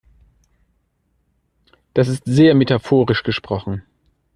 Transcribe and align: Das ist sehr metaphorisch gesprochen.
Das 1.93 2.07
ist 2.07 2.23
sehr 2.25 2.55
metaphorisch 2.55 3.21
gesprochen. 3.21 3.83